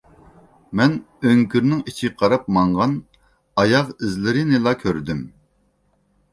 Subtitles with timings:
[0.79, 0.95] مەن
[1.31, 2.97] ئۆڭكۈرنىڭ ئىچىگە قاراپ ماڭغان
[3.65, 5.25] ئاياغ ئىزلىرىنىلا كۆردۈم